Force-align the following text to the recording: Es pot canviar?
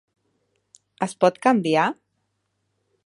Es 1.07 1.13
pot 1.25 1.37
canviar? 1.45 1.85